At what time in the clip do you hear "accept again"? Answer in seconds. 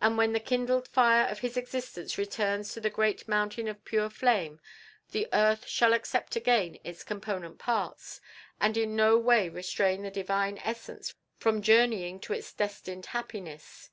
5.92-6.80